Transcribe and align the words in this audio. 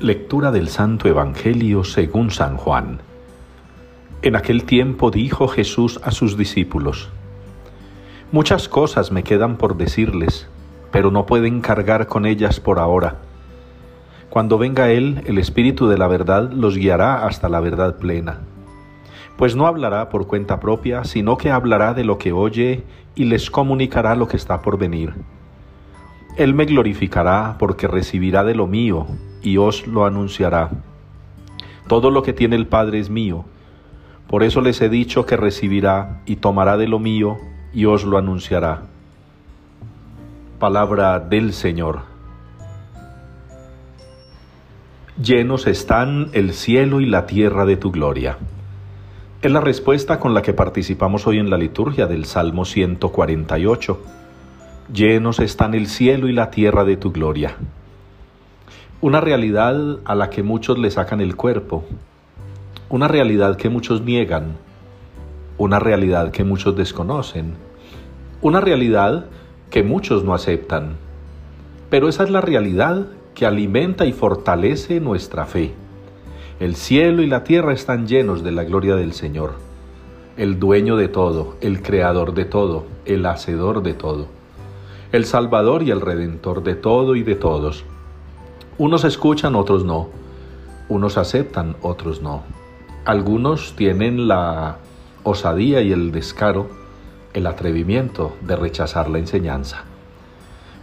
Lectura 0.00 0.52
del 0.52 0.68
Santo 0.68 1.08
Evangelio 1.08 1.82
según 1.82 2.30
San 2.30 2.56
Juan. 2.56 3.00
En 4.22 4.36
aquel 4.36 4.62
tiempo 4.62 5.10
dijo 5.10 5.48
Jesús 5.48 5.98
a 6.04 6.12
sus 6.12 6.36
discípulos, 6.36 7.10
Muchas 8.30 8.68
cosas 8.68 9.10
me 9.10 9.24
quedan 9.24 9.56
por 9.56 9.76
decirles, 9.76 10.46
pero 10.92 11.10
no 11.10 11.26
pueden 11.26 11.60
cargar 11.60 12.06
con 12.06 12.26
ellas 12.26 12.60
por 12.60 12.78
ahora. 12.78 13.16
Cuando 14.30 14.56
venga 14.56 14.92
Él, 14.92 15.24
el 15.26 15.36
Espíritu 15.36 15.88
de 15.88 15.98
la 15.98 16.06
verdad 16.06 16.52
los 16.52 16.76
guiará 16.76 17.26
hasta 17.26 17.48
la 17.48 17.58
verdad 17.58 17.96
plena. 17.98 18.38
Pues 19.36 19.56
no 19.56 19.66
hablará 19.66 20.10
por 20.10 20.28
cuenta 20.28 20.60
propia, 20.60 21.02
sino 21.02 21.36
que 21.36 21.50
hablará 21.50 21.92
de 21.92 22.04
lo 22.04 22.18
que 22.18 22.30
oye 22.30 22.84
y 23.16 23.24
les 23.24 23.50
comunicará 23.50 24.14
lo 24.14 24.28
que 24.28 24.36
está 24.36 24.62
por 24.62 24.78
venir. 24.78 25.14
Él 26.36 26.54
me 26.54 26.66
glorificará 26.66 27.56
porque 27.58 27.88
recibirá 27.88 28.44
de 28.44 28.54
lo 28.54 28.68
mío 28.68 29.08
y 29.42 29.56
os 29.56 29.86
lo 29.86 30.04
anunciará. 30.04 30.70
Todo 31.86 32.10
lo 32.10 32.22
que 32.22 32.32
tiene 32.32 32.56
el 32.56 32.66
Padre 32.66 32.98
es 32.98 33.10
mío. 33.10 33.44
Por 34.26 34.42
eso 34.42 34.60
les 34.60 34.80
he 34.82 34.88
dicho 34.88 35.24
que 35.24 35.36
recibirá 35.36 36.20
y 36.26 36.36
tomará 36.36 36.76
de 36.76 36.86
lo 36.86 36.98
mío 36.98 37.38
y 37.72 37.86
os 37.86 38.04
lo 38.04 38.18
anunciará. 38.18 38.82
Palabra 40.58 41.18
del 41.18 41.52
Señor. 41.52 42.00
Llenos 45.22 45.66
están 45.66 46.28
el 46.32 46.52
cielo 46.52 47.00
y 47.00 47.06
la 47.06 47.26
tierra 47.26 47.64
de 47.64 47.76
tu 47.76 47.90
gloria. 47.90 48.38
Es 49.40 49.50
la 49.50 49.60
respuesta 49.60 50.20
con 50.20 50.34
la 50.34 50.42
que 50.42 50.52
participamos 50.52 51.26
hoy 51.26 51.38
en 51.38 51.48
la 51.48 51.56
liturgia 51.56 52.06
del 52.06 52.24
Salmo 52.24 52.64
148. 52.64 54.00
Llenos 54.92 55.40
están 55.40 55.74
el 55.74 55.86
cielo 55.86 56.28
y 56.28 56.32
la 56.32 56.50
tierra 56.50 56.84
de 56.84 56.96
tu 56.96 57.12
gloria 57.12 57.56
una 59.00 59.20
realidad 59.20 60.00
a 60.04 60.16
la 60.16 60.28
que 60.28 60.42
muchos 60.42 60.76
le 60.76 60.90
sacan 60.90 61.20
el 61.20 61.36
cuerpo, 61.36 61.84
una 62.88 63.06
realidad 63.06 63.56
que 63.56 63.68
muchos 63.68 64.02
niegan, 64.02 64.56
una 65.56 65.78
realidad 65.78 66.32
que 66.32 66.42
muchos 66.42 66.74
desconocen, 66.74 67.54
una 68.42 68.60
realidad 68.60 69.26
que 69.70 69.84
muchos 69.84 70.24
no 70.24 70.34
aceptan. 70.34 70.96
Pero 71.90 72.08
esa 72.08 72.24
es 72.24 72.30
la 72.30 72.40
realidad 72.40 73.06
que 73.36 73.46
alimenta 73.46 74.04
y 74.04 74.12
fortalece 74.12 74.98
nuestra 74.98 75.46
fe. 75.46 75.74
El 76.58 76.74
cielo 76.74 77.22
y 77.22 77.28
la 77.28 77.44
tierra 77.44 77.74
están 77.74 78.08
llenos 78.08 78.42
de 78.42 78.50
la 78.50 78.64
gloria 78.64 78.96
del 78.96 79.12
Señor, 79.12 79.52
el 80.36 80.58
dueño 80.58 80.96
de 80.96 81.06
todo, 81.06 81.54
el 81.60 81.82
creador 81.82 82.34
de 82.34 82.46
todo, 82.46 82.86
el 83.04 83.24
hacedor 83.26 83.84
de 83.84 83.94
todo, 83.94 84.26
el 85.12 85.24
salvador 85.24 85.84
y 85.84 85.92
el 85.92 86.00
redentor 86.00 86.64
de 86.64 86.74
todo 86.74 87.14
y 87.14 87.22
de 87.22 87.36
todos 87.36 87.84
unos 88.78 89.02
escuchan, 89.02 89.56
otros 89.56 89.84
no. 89.84 90.08
Unos 90.88 91.18
aceptan, 91.18 91.76
otros 91.82 92.22
no. 92.22 92.44
Algunos 93.04 93.74
tienen 93.74 94.28
la 94.28 94.78
osadía 95.24 95.82
y 95.82 95.90
el 95.90 96.12
descaro, 96.12 96.68
el 97.34 97.48
atrevimiento 97.48 98.36
de 98.40 98.54
rechazar 98.54 99.10
la 99.10 99.18
enseñanza. 99.18 99.82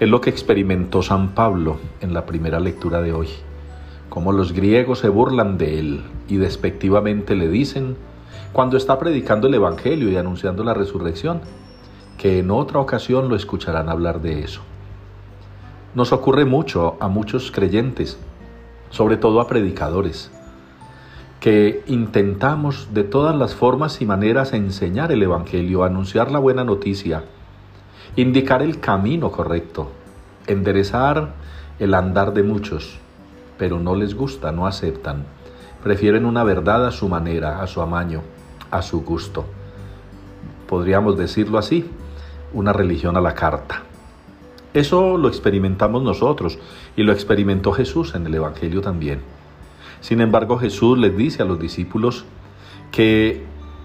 Es 0.00 0.08
lo 0.08 0.22
que 0.22 0.30
experimentó 0.30 1.02
San 1.02 1.34
Pablo 1.34 1.76
en 2.00 2.14
la 2.14 2.24
primera 2.24 2.60
lectura 2.60 3.02
de 3.02 3.12
hoy, 3.12 3.28
como 4.08 4.32
los 4.32 4.52
griegos 4.52 5.00
se 5.00 5.10
burlan 5.10 5.58
de 5.58 5.78
él 5.78 6.04
y 6.28 6.38
despectivamente 6.38 7.36
le 7.36 7.48
dicen, 7.48 7.96
cuando 8.54 8.78
está 8.78 8.98
predicando 8.98 9.48
el 9.48 9.54
Evangelio 9.54 10.10
y 10.10 10.16
anunciando 10.16 10.64
la 10.64 10.72
resurrección, 10.72 11.42
que 12.16 12.38
en 12.38 12.50
otra 12.50 12.80
ocasión 12.80 13.28
lo 13.28 13.36
escucharán 13.36 13.88
hablar 13.88 14.22
de 14.22 14.40
eso. 14.40 14.62
Nos 15.94 16.10
ocurre 16.10 16.46
mucho 16.46 16.96
a 17.00 17.08
muchos 17.08 17.50
creyentes, 17.50 18.18
sobre 18.88 19.18
todo 19.18 19.42
a 19.42 19.46
predicadores, 19.46 20.30
que 21.38 21.84
intentamos 21.86 22.94
de 22.94 23.04
todas 23.04 23.36
las 23.36 23.54
formas 23.54 24.00
y 24.00 24.06
maneras 24.06 24.54
enseñar 24.54 25.12
el 25.12 25.22
Evangelio, 25.22 25.84
anunciar 25.84 26.30
la 26.30 26.38
buena 26.38 26.64
noticia, 26.64 27.24
indicar 28.16 28.62
el 28.62 28.80
camino 28.80 29.30
correcto, 29.30 29.90
enderezar 30.46 31.34
el 31.78 31.92
andar 31.92 32.32
de 32.32 32.42
muchos, 32.42 32.98
pero 33.58 33.78
no 33.78 33.94
les 33.94 34.14
gusta, 34.14 34.50
no 34.50 34.66
aceptan. 34.66 35.26
Prefieren 35.82 36.24
una 36.24 36.42
verdad 36.42 36.86
a 36.86 36.90
su 36.90 37.06
manera, 37.10 37.60
a 37.60 37.66
su 37.66 37.82
amaño, 37.82 38.22
a 38.70 38.80
su 38.80 39.02
gusto. 39.02 39.44
Podríamos 40.66 41.18
decirlo 41.18 41.58
así, 41.58 41.90
una 42.54 42.72
religión 42.72 43.18
a 43.18 43.20
la 43.20 43.34
carta. 43.34 43.82
Eso 44.74 45.18
lo 45.18 45.28
experimentamos 45.28 46.02
nosotros 46.02 46.58
y 46.96 47.02
lo 47.02 47.12
experimentó 47.12 47.72
Jesús 47.72 48.14
en 48.14 48.26
el 48.26 48.34
Evangelio 48.34 48.80
también. 48.80 49.20
Sin 50.00 50.22
embargo, 50.22 50.56
Jesús 50.58 50.98
les 50.98 51.14
dice 51.14 51.42
a 51.42 51.44
los 51.44 51.58
discípulos 51.60 52.24
que 52.90 53.44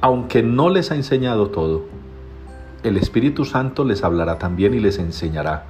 aunque 0.00 0.44
no 0.44 0.70
les 0.70 0.92
ha 0.92 0.94
enseñado 0.94 1.48
todo, 1.48 1.82
el 2.84 2.96
Espíritu 2.96 3.44
Santo 3.44 3.84
les 3.84 4.04
hablará 4.04 4.38
también 4.38 4.72
y 4.72 4.78
les 4.78 5.00
enseñará, 5.00 5.64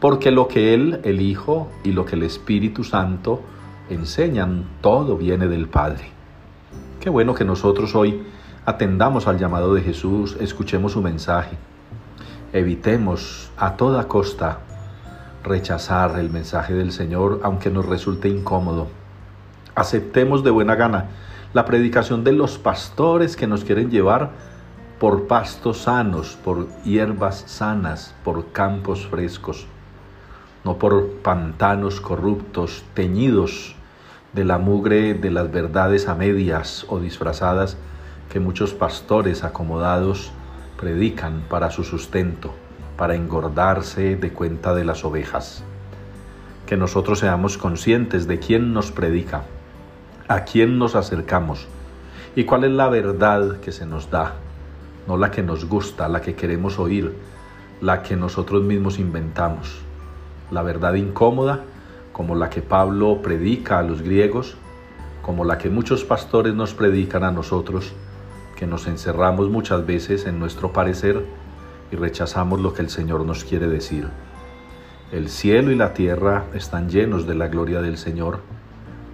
porque 0.00 0.32
lo 0.32 0.48
que 0.48 0.74
Él, 0.74 1.00
el 1.04 1.20
Hijo, 1.20 1.68
y 1.84 1.92
lo 1.92 2.04
que 2.04 2.16
el 2.16 2.24
Espíritu 2.24 2.82
Santo 2.82 3.40
enseñan, 3.88 4.64
todo 4.80 5.16
viene 5.16 5.46
del 5.46 5.68
Padre. 5.68 6.10
Qué 6.98 7.08
bueno 7.08 7.34
que 7.34 7.44
nosotros 7.44 7.94
hoy 7.94 8.22
atendamos 8.66 9.28
al 9.28 9.38
llamado 9.38 9.74
de 9.74 9.82
Jesús, 9.82 10.36
escuchemos 10.40 10.92
su 10.92 11.02
mensaje 11.02 11.56
Evitemos 12.52 13.52
a 13.56 13.76
toda 13.76 14.08
costa 14.08 14.58
rechazar 15.44 16.18
el 16.18 16.30
mensaje 16.30 16.74
del 16.74 16.90
Señor 16.90 17.38
aunque 17.44 17.70
nos 17.70 17.86
resulte 17.86 18.28
incómodo. 18.28 18.88
Aceptemos 19.76 20.42
de 20.42 20.50
buena 20.50 20.74
gana 20.74 21.10
la 21.52 21.64
predicación 21.64 22.24
de 22.24 22.32
los 22.32 22.58
pastores 22.58 23.36
que 23.36 23.46
nos 23.46 23.62
quieren 23.62 23.88
llevar 23.88 24.30
por 24.98 25.28
pastos 25.28 25.82
sanos, 25.82 26.36
por 26.44 26.68
hierbas 26.82 27.44
sanas, 27.46 28.16
por 28.24 28.50
campos 28.50 29.06
frescos, 29.06 29.68
no 30.64 30.76
por 30.76 31.08
pantanos 31.22 32.00
corruptos, 32.00 32.84
teñidos 32.94 33.76
de 34.32 34.44
la 34.44 34.58
mugre 34.58 35.14
de 35.14 35.30
las 35.30 35.52
verdades 35.52 36.08
a 36.08 36.16
medias 36.16 36.84
o 36.88 36.98
disfrazadas 36.98 37.76
que 38.28 38.40
muchos 38.40 38.74
pastores 38.74 39.44
acomodados 39.44 40.32
predican 40.80 41.42
para 41.50 41.70
su 41.70 41.84
sustento, 41.84 42.54
para 42.96 43.14
engordarse 43.14 44.16
de 44.16 44.32
cuenta 44.32 44.74
de 44.74 44.84
las 44.84 45.04
ovejas. 45.04 45.62
Que 46.64 46.78
nosotros 46.78 47.18
seamos 47.18 47.58
conscientes 47.58 48.26
de 48.26 48.38
quién 48.38 48.72
nos 48.72 48.90
predica, 48.90 49.42
a 50.26 50.44
quién 50.44 50.78
nos 50.78 50.94
acercamos 50.96 51.68
y 52.34 52.44
cuál 52.44 52.64
es 52.64 52.70
la 52.70 52.88
verdad 52.88 53.60
que 53.60 53.72
se 53.72 53.84
nos 53.84 54.10
da, 54.10 54.36
no 55.06 55.18
la 55.18 55.30
que 55.30 55.42
nos 55.42 55.66
gusta, 55.66 56.08
la 56.08 56.22
que 56.22 56.34
queremos 56.34 56.78
oír, 56.78 57.14
la 57.82 58.02
que 58.02 58.16
nosotros 58.16 58.62
mismos 58.62 58.98
inventamos, 58.98 59.82
la 60.50 60.62
verdad 60.62 60.94
incómoda 60.94 61.60
como 62.12 62.34
la 62.34 62.48
que 62.48 62.62
Pablo 62.62 63.20
predica 63.22 63.78
a 63.78 63.82
los 63.82 64.00
griegos, 64.00 64.56
como 65.20 65.44
la 65.44 65.58
que 65.58 65.68
muchos 65.68 66.04
pastores 66.04 66.54
nos 66.54 66.72
predican 66.72 67.24
a 67.24 67.30
nosotros, 67.30 67.92
que 68.60 68.66
nos 68.66 68.86
encerramos 68.86 69.48
muchas 69.48 69.86
veces 69.86 70.26
en 70.26 70.38
nuestro 70.38 70.70
parecer 70.70 71.24
y 71.90 71.96
rechazamos 71.96 72.60
lo 72.60 72.74
que 72.74 72.82
el 72.82 72.90
Señor 72.90 73.24
nos 73.24 73.42
quiere 73.42 73.68
decir. 73.68 74.06
El 75.12 75.30
cielo 75.30 75.72
y 75.72 75.76
la 75.76 75.94
tierra 75.94 76.44
están 76.52 76.90
llenos 76.90 77.26
de 77.26 77.34
la 77.34 77.48
gloria 77.48 77.80
del 77.80 77.96
Señor, 77.96 78.40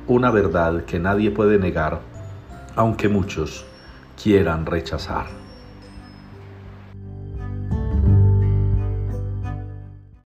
una 0.09 0.33
verdad 0.33 0.85
que 0.85 0.99
nadie 0.99 1.31
puede 1.31 1.61
negar, 1.61 2.01
aunque 2.75 3.09
muchos 3.09 3.65
quieran 4.21 4.67
rechazar. 4.67 5.46